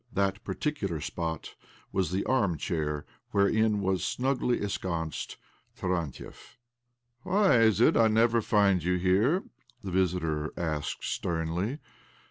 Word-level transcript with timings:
That 0.11 0.43
particular 0.43 0.99
spot 0.99 1.53
was 1.91 2.09
the 2.09 2.23
arm 2.25 2.57
chair, 2.57 3.05
wherein 3.29 3.81
was 3.81 4.03
snugly 4.03 4.59
ensconced 4.59 5.37
Tarantiev." 5.77 6.57
Why 7.21 7.59
is 7.59 7.79
it 7.79 7.95
I 7.95 8.07
never 8.07 8.41
find 8.41 8.83
you 8.83 8.97
here?" 8.97 9.43
the 9.83 9.91
visitor 9.91 10.53
asked 10.57 11.03
sternly. 11.03 11.77